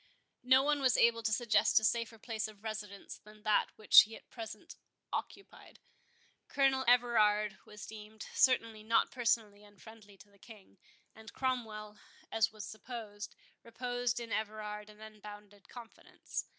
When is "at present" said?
4.15-4.75